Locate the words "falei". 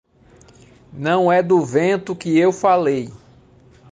2.51-3.13